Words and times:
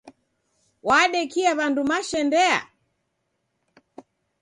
Wadekia 0.87 1.51
w'andu 1.57 1.81
mashendea? 1.89 2.59